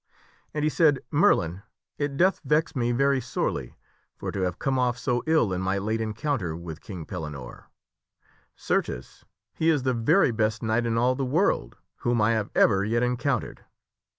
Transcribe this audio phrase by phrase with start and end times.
[0.55, 1.61] And he said," Merlin,
[1.99, 3.77] it doth vex me very sorely Kin Arthur
[4.17, 7.15] for to have come off so ill in my late encounter with king desireth to
[7.15, 7.63] re Pellinore.
[8.55, 12.31] Certes, he is the very best knight in all the world newhis battle' whom I
[12.31, 13.63] have ever yet encountered.